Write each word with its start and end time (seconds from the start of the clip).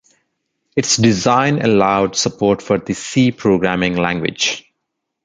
Its 0.75 0.97
design 0.97 1.61
allowed 1.61 2.15
support 2.15 2.59
for 2.63 2.79
the 2.79 2.95
C 2.95 3.31
programming 3.31 3.97
language. 3.97 4.65